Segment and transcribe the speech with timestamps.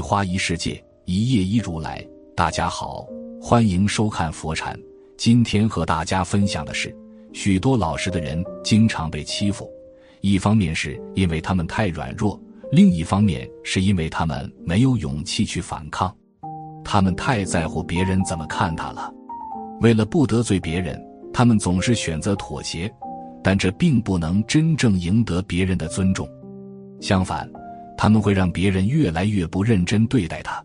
[0.00, 2.02] 一花一世界，一叶一如来。
[2.34, 3.06] 大家好，
[3.38, 4.74] 欢迎收看佛禅。
[5.18, 6.96] 今天和大家分享的是，
[7.34, 9.70] 许多老实的人经常被欺负，
[10.22, 12.40] 一方面是因为他们太软弱，
[12.72, 16.10] 另一方面是因为他们没有勇气去反抗。
[16.82, 19.12] 他们太在乎别人怎么看他了，
[19.82, 20.98] 为了不得罪别人，
[21.30, 22.90] 他们总是选择妥协，
[23.44, 26.26] 但这并不能真正赢得别人的尊重。
[27.02, 27.46] 相反，
[28.00, 30.64] 他们会让别人越来越不认真对待他。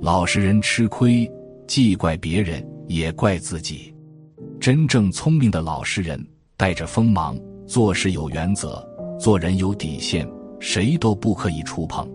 [0.00, 1.30] 老实人吃亏，
[1.66, 3.94] 既怪别人，也怪自己。
[4.58, 8.82] 真正聪明的老实人，带着锋芒，做事有原则，
[9.20, 10.26] 做人有底线，
[10.60, 12.10] 谁都不可以触碰。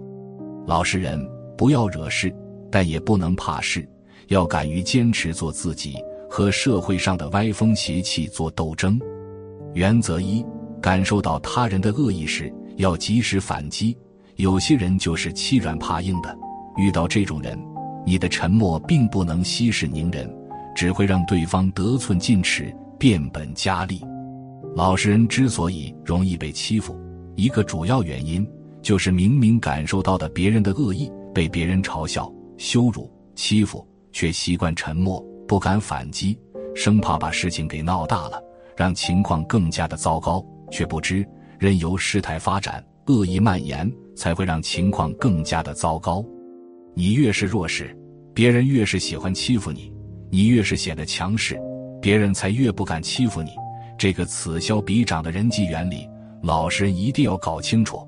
[0.66, 1.24] 老实人
[1.56, 2.36] 不要惹事，
[2.72, 3.88] 但也不能怕事，
[4.30, 9.00] 要敢于坚持做自己，和社会上的歪风邪气做斗争。
[9.76, 10.44] 原则一：
[10.82, 12.52] 感受到他人的恶意时。
[12.78, 13.98] 要及时反击，
[14.38, 16.38] 有些人就是欺软怕硬的。
[16.78, 17.60] 遇到这种人，
[18.06, 20.32] 你的沉默并不能息事宁人，
[20.76, 24.00] 只会让对方得寸进尺、变本加厉。
[24.76, 26.96] 老实人之所以容易被欺负，
[27.36, 28.48] 一个主要原因
[28.84, 36.38] 就是明明感受到的别人的恶意，被别人嘲笑、羞辱、欺负，却习惯沉默，不敢反击，
[36.76, 38.40] 生怕把事情给闹大了，
[38.76, 41.28] 让情况更加的糟糕，却不知。
[41.58, 46.26] 任由事态发展，恶意蔓延，才会让情况更加的糟糕。
[46.94, 47.96] 你越是弱势，
[48.34, 49.90] 别人越是喜欢欺负你；
[50.30, 51.58] 你越是显得强势，
[52.02, 53.52] 别人才越不敢欺负你。
[53.98, 56.08] 这个此消彼长的人际原理，
[56.42, 58.00] 老实人一定要搞清楚。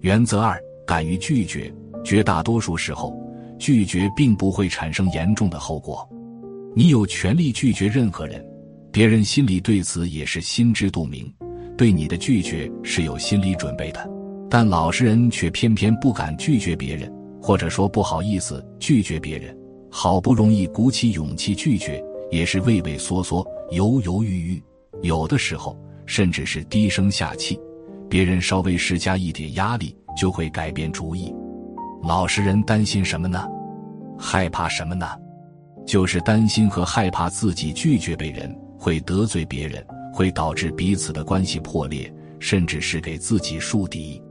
[0.00, 1.72] 原则二：敢于拒绝。
[2.04, 3.16] 绝大多数时候，
[3.58, 6.06] 拒绝并不会产生严重的后果。
[6.76, 8.44] 你有权利拒绝任何人，
[8.92, 11.32] 别人心里对此也是心知肚明。
[11.76, 14.06] 对你的拒绝是有心理准备的，
[14.56, 19.52] 但老实人却偏偏不敢拒绝别人，或者说不好意思拒绝别人。
[19.90, 22.00] 好不容易鼓起勇气拒绝，
[22.30, 24.62] 也是畏畏缩缩、犹犹豫豫，
[25.02, 25.76] 有的时候
[26.06, 27.58] 甚至是低声下气。
[28.08, 31.34] 别人稍微施加一点压力，就会改变主意。
[32.04, 33.44] 老实人担心什么呢？
[34.16, 35.04] 害怕什么呢？
[35.84, 39.84] 就是担心和害怕自己拒绝别人会得罪别人。
[40.12, 44.22] 会导致彼此的关系破裂，甚至是给自己树敌。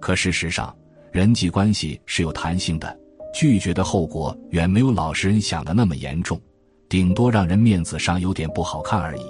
[0.00, 0.74] 可事实上，
[1.10, 2.98] 人际关系是有弹性的，
[3.34, 6.40] 拒绝的后果远没有老实人想的那么严重，
[6.88, 9.22] 顶多让人面子上有点不好看而已。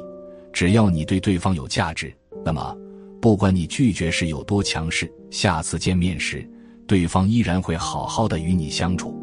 [0.53, 2.77] 只要你对对方有价值，那么
[3.21, 6.49] 不管你拒绝时有多强势，下次见面时，
[6.87, 9.15] 对方依然会好好的与你相处。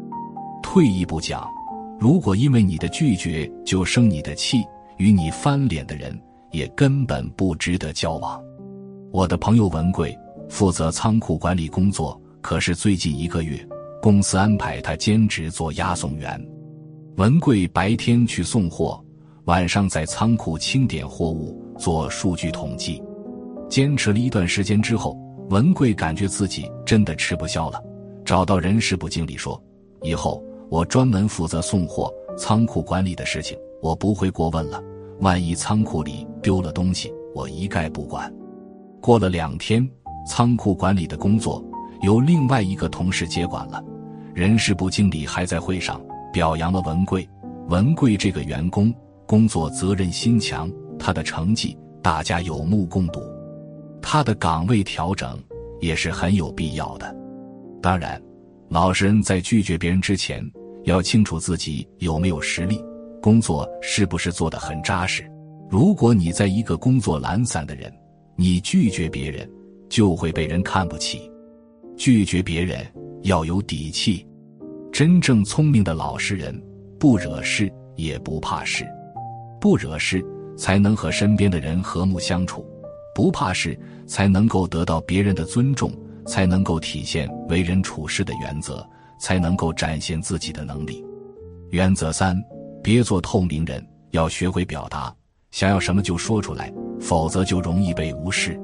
[0.62, 1.48] 退一步讲，
[2.00, 4.64] 如果因为你的拒绝就生你的气，
[4.98, 6.18] 与你翻脸的人。
[6.54, 8.40] 也根本不值得交往。
[9.10, 10.16] 我的朋友文贵
[10.48, 13.66] 负责仓库管理工作，可是最近一个月，
[14.00, 16.40] 公司安排他兼职做押送员。
[17.16, 19.02] 文贵白天去送货，
[19.44, 23.02] 晚上在仓库清点货物、做数据统计。
[23.68, 25.16] 坚持了一段时间之后，
[25.50, 27.82] 文贵感觉自己真的吃不消了，
[28.24, 29.60] 找到人事部经理说
[30.02, 34.82] ：“以后我专门负责送货、仓库管理的事情，我不会过问了。”
[35.20, 38.32] 万一仓库里丢了东西，我一概不管。
[39.00, 39.88] 过了两天，
[40.26, 41.64] 仓库管理的工作
[42.02, 43.82] 由另外一个同事接管了。
[44.34, 46.00] 人事部经理还在会上
[46.32, 47.28] 表扬了文贵。
[47.68, 48.92] 文贵这个员工
[49.26, 53.20] 工作责任心强，他的成绩大家有目共睹。
[54.02, 55.38] 他的岗位调整
[55.80, 57.16] 也是很有必要的。
[57.80, 58.20] 当然，
[58.68, 60.44] 老实人在拒绝别人之前，
[60.84, 62.78] 要清楚自己有没有实力。
[63.22, 65.24] 工作是不是做得很扎实？
[65.70, 67.90] 如果你在一个工作懒散的人，
[68.36, 69.48] 你拒绝别人
[69.94, 71.30] 就会被人看不起。
[71.96, 72.84] 拒绝别人
[73.22, 74.26] 要有底气。
[74.92, 76.60] 真正聪明的老实人，
[76.98, 78.84] 不惹事也不怕事，
[79.60, 80.20] 不惹事
[80.56, 82.66] 才能和身边的人和睦相处，
[83.14, 85.92] 不怕事才能够得到别人的尊重，
[86.26, 88.84] 才能够体现为人处事的原则，
[89.20, 91.04] 才能够展现自己的能力。
[91.70, 92.36] 原则三。
[92.82, 95.14] 别做透明人，要学会表达，
[95.52, 96.70] 想要什么就说出来，
[97.00, 98.60] 否则就容易被无视。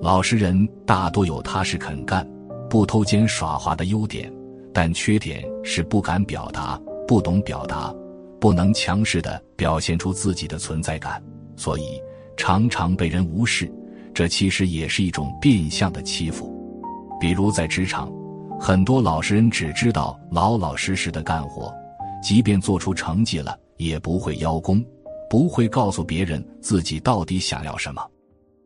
[0.00, 2.26] 老实人大多有踏实肯干、
[2.70, 4.32] 不偷奸耍滑的优点，
[4.72, 7.92] 但缺点是不敢表达、不懂表达、
[8.40, 11.22] 不能强势的表现出自己的存在感，
[11.56, 12.00] 所以
[12.36, 13.70] 常常被人无视。
[14.14, 16.54] 这其实也是一种变相的欺负。
[17.20, 18.10] 比如在职场，
[18.58, 21.72] 很多老实人只知道老老实实的干活。
[22.22, 24.84] 即便做出成绩了，也不会邀功，
[25.30, 28.04] 不会告诉别人自己到底想要什么。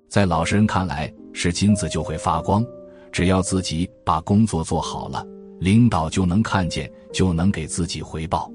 [0.08, 2.64] 在老实人看来，是金子就会发光，
[3.10, 5.26] 只要自己把工作做好了，
[5.60, 8.50] 领导就能看见，就能给自己回报。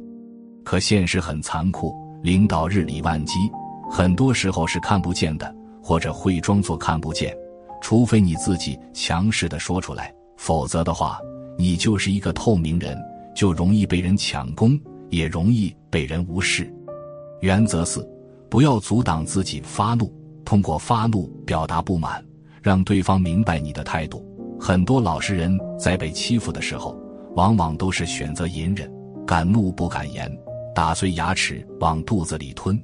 [0.63, 3.33] 可现实很残酷，领导日理万机，
[3.89, 7.35] 很多时候是看不见的，或者会装作看不见。
[7.81, 11.19] 除非你自己强势的说出来，否则的话，
[11.57, 12.97] 你就是一个透明人，
[13.35, 14.77] 就容易被人抢功，
[15.09, 16.73] 也容易被人无视。
[17.41, 18.05] 原则四：
[18.49, 20.11] 不要阻挡自己发怒，
[20.43, 22.25] 通过发怒表达不满，
[22.67, 24.21] 让对方明白你的态度。
[24.59, 26.99] 很多老实人在被欺负的时候，
[27.33, 28.91] 往往都是选择隐忍，
[29.25, 30.29] 敢怒不敢言。
[30.75, 32.77] 打碎牙齿往肚子里吞，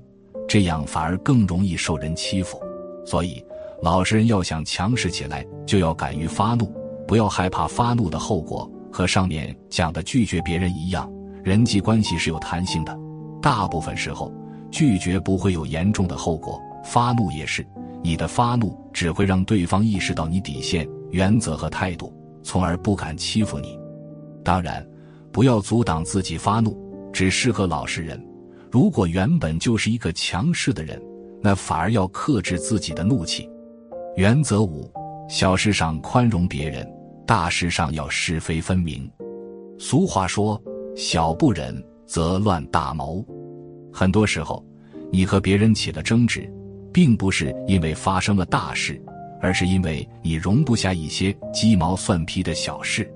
[0.47, 2.57] 这样反而更容易受人欺负。
[3.05, 3.43] 所以，
[3.81, 6.71] 老实人要想强势起来，就要敢于发怒，
[7.05, 8.71] 不要害怕发怒的后果。
[8.89, 11.11] 和上面讲的拒绝别人一样，
[11.43, 12.97] 人际关系是有弹性的。
[13.41, 14.31] 大部分时候，
[14.71, 17.67] 拒绝不会有严重的后果，发怒也是。
[18.03, 22.13] 你的发怒只会让对方意识到你底线、原则和态度，
[22.43, 23.79] 从而不敢欺负你。
[24.43, 24.85] 当然，
[25.31, 26.83] 不要阻挡自己发怒。
[27.13, 28.19] 只适合老实人。
[28.71, 30.99] 如果原本就是一个强势的人，
[31.43, 33.47] 那反而要克制自己的怒气。
[34.15, 34.91] 原则五：
[35.29, 36.91] 小事上宽容别人，
[37.27, 39.07] 大事上要是非分明。
[39.77, 40.59] 俗话说
[40.97, 43.23] ：“小不忍则乱大谋。”
[43.93, 44.65] 很多时候，
[45.11, 46.51] 你和别人起了争执，
[46.93, 49.01] 并不是因为发生了大事，
[49.41, 53.11] 而是因为你容不下一些鸡毛蒜皮的小事。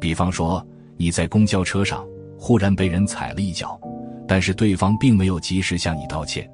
[0.00, 0.66] 比方说，
[0.96, 2.04] 你在公交车上。
[2.36, 3.80] 忽然被人踩了一脚，
[4.28, 6.46] 但是对方并没有及时向你道歉，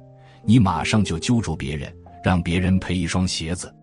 [0.45, 1.93] 你马上就揪住别人，
[2.23, 3.75] 让别人赔一双鞋子。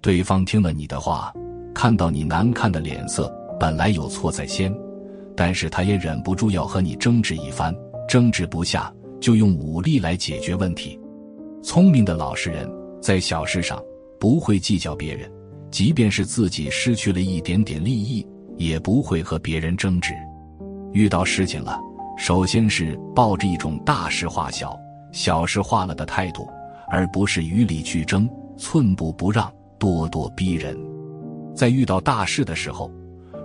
[0.00, 1.30] 对方听了你的话，
[1.74, 3.30] 看到你难看的脸色，
[3.60, 4.74] 本来有错在先，
[5.36, 7.74] 但是他也忍不住要和你争执一番，
[8.08, 8.90] 争执不下
[9.20, 10.98] 就用武力来解决问题。
[11.62, 12.68] 聪明的老实人
[13.00, 13.80] 在小事上
[14.18, 15.30] 不会计较别人，
[15.70, 18.26] 即便是自己失去了一点点利益，
[18.56, 20.12] 也不会和别人争执。
[20.92, 21.78] 遇到事情了，
[22.18, 24.76] 首先是抱着一种大事化小、
[25.12, 26.48] 小事化了的态度，
[26.88, 30.76] 而不是与理俱争、寸步不让、咄咄逼人。
[31.54, 32.90] 在遇到大事的时候，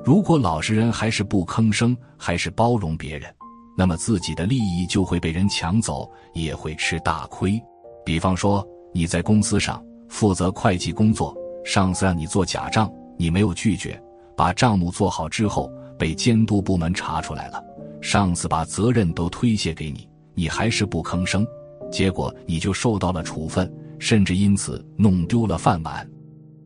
[0.04, 3.32] 如果老实人还是不吭声，还是包容别人，
[3.78, 7.62] 那么自己的利益就会被人抢走，也会吃大亏。
[8.08, 14.02] 比方说，你在公司上负责会计工作，上司让你做假账，你没有拒绝，
[14.34, 15.70] 把账目做好之后。
[16.00, 17.62] 被监督部门查出来了，
[18.02, 21.46] 上司把责任都推卸给你，你还是不吭声，
[21.92, 26.08] 结果你就受到了处分，甚至因此弄丢了饭碗。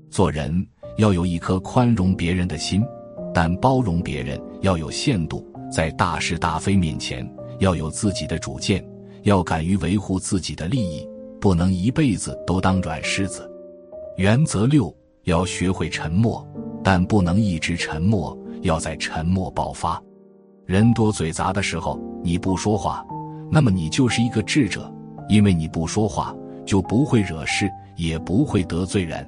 [0.09, 0.67] 做人
[0.97, 2.83] 要有一颗宽容别人的心，
[3.33, 7.25] 但包容别人要有限度，在大是大非面前
[7.59, 8.85] 要有自己的主见，
[9.23, 11.07] 要敢于维护自己的利益，
[11.41, 13.51] 不能一辈子都当软柿子。
[14.15, 16.47] 原则六：要学会沉默，
[16.83, 18.37] 但不能一直沉默。
[18.61, 19.99] 要在沉默爆发，
[20.67, 23.03] 人多嘴杂的时候，你不说话，
[23.51, 24.93] 那么你就是一个智者，
[25.27, 26.31] 因为你不说话，
[26.63, 27.67] 就不会惹事，
[27.97, 29.27] 也不会得罪人。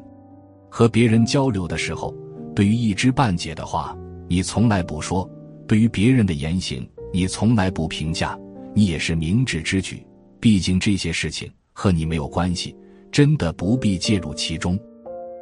[0.70, 2.14] 和别人交流的时候，
[2.54, 5.28] 对于一知半解的话，你从来不说；
[5.68, 8.38] 对于别人的言行，你从来不评价，
[8.76, 10.06] 你也是明智之举。
[10.40, 12.76] 毕竟这些事情和你没有关系，
[13.12, 14.80] 真的不必介入其中。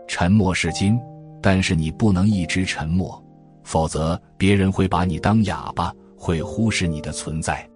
[0.07, 1.00] 沉默是金，
[1.42, 3.23] 但是你不能一直沉默。
[3.64, 7.69] 否则，别人会把你当哑巴，会忽视你的存在。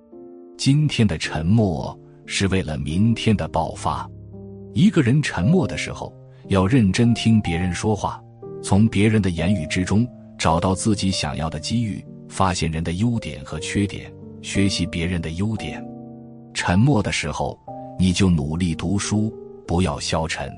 [0.57, 4.09] 今天的沉默是为了明天的爆发。
[4.73, 6.11] 一个人沉默的时候，
[6.47, 8.21] 要认真听别人说话，
[8.63, 10.07] 从别人的言语之中
[10.37, 15.85] 找到自己想要的机遇，发现人的优点和缺点，学习别人的优点。
[16.53, 17.57] 沉默的时候，
[17.97, 19.33] 你就努力读书，
[19.67, 20.51] 不要消沉。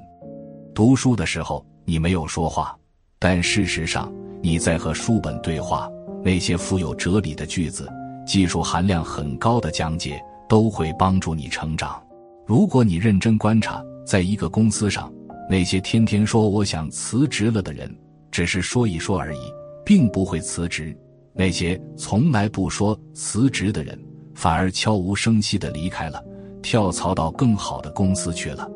[0.74, 2.78] 读书的时候，你没有说话，
[3.20, 4.12] 但事实上。
[4.40, 5.90] 你在和书本对话，
[6.24, 7.92] 那些富有哲理的句子、
[8.26, 12.02] 技术含量很高的讲解，都会帮助你成长。
[12.46, 15.12] 如果你认真观察，在一个公司上，
[15.50, 17.94] 那些天天说我想辞职了的人，
[18.30, 19.40] 只是说一说而已，
[19.84, 20.96] 并不会辞职；
[21.34, 24.00] 那些从来不说辞职的人，
[24.36, 26.24] 反而悄无声息地离开了，
[26.70, 28.70] 跳槽到更好的公司去了。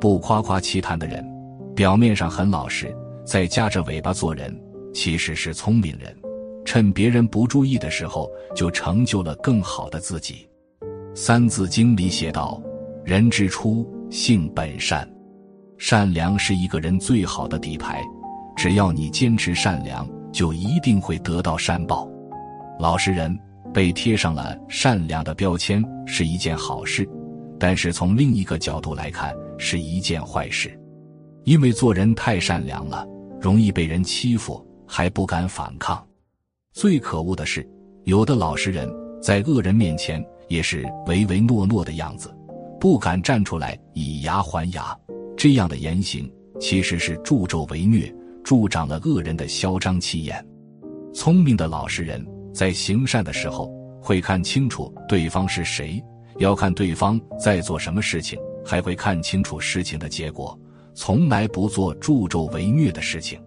[0.00, 1.24] 不夸夸其谈的人，
[1.76, 2.92] 表面上很老实，
[3.24, 4.52] 在夹着尾巴做人。
[4.92, 6.12] 其实是聪明人，
[6.64, 10.44] 趁别人不注意的时候，就成就了更好的自己。
[11.14, 12.60] 《三字经》里写道
[13.06, 15.08] ：“人之初，性本善。”
[15.78, 18.02] 善良是一个人最好的底牌。
[18.56, 22.08] 只要你坚持善良，就一定会得到善报。
[22.80, 23.38] 老实人
[23.72, 27.08] 被贴上了善良的标签是一件好事，
[27.60, 30.76] 但是从另一个角度来看，是一件坏事，
[31.44, 33.06] 因为做人太善良了，
[33.40, 34.66] 容易被人欺负。
[34.92, 36.04] 还不敢反抗。
[36.72, 37.64] 最可恶的是，
[38.06, 42.36] 有的老实人在恶人面前也是唯唯诺诺的样子，
[42.80, 44.92] 不敢站出来以牙还牙。
[45.36, 48.12] 这样的言行其实是助纣为虐，
[48.42, 50.44] 助长了恶人的嚣张气焰。
[51.14, 56.02] 聪明的老实人在行善的时候会看清楚对方是谁，
[56.40, 60.58] 要看对方在做什么事情，还会看清楚事情的结果，
[60.94, 63.38] 从来不做助纣为虐的事情。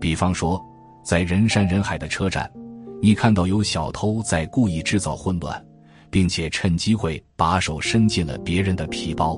[0.00, 0.64] 比方说，
[1.04, 2.48] 在人山人海的车站，
[3.02, 5.60] 你看到有小偷在故意制造混乱，
[6.08, 9.36] 并且趁机会把手伸进了别人的皮包，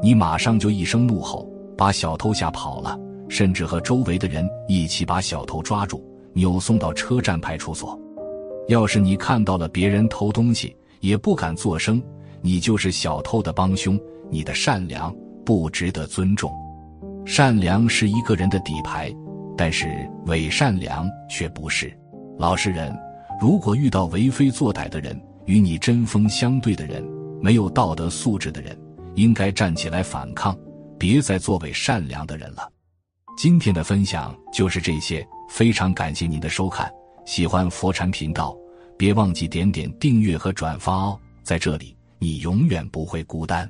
[0.00, 1.44] 你马上就一声怒吼，
[1.76, 2.96] 把小偷吓跑了，
[3.28, 6.02] 甚至和周围的人一起把小偷抓住。
[6.34, 8.00] 扭送到车站派出所。
[8.68, 12.02] 要是你看到了别人偷东西也不敢作声，
[12.42, 13.98] 你就是小偷的帮凶。
[14.30, 16.50] 你的善良不值得尊重。
[17.24, 19.14] 善良是一个人的底牌，
[19.56, 19.86] 但是
[20.26, 21.92] 伪善良却不是。
[22.38, 22.94] 老实人
[23.40, 27.06] 如果遇到为非作歹的人，与你针锋相对的人，
[27.42, 28.76] 没有道德素质的人，
[29.14, 30.56] 应该站起来反抗，
[30.98, 32.68] 别再作伪善良的人了。
[33.36, 35.26] 今天的分享就是这些。
[35.48, 36.90] 非常感谢您的收看，
[37.26, 38.56] 喜欢佛禅频道，
[38.96, 43.68] 别忘记点点订阅和转发哦，在这里你永远不会孤单。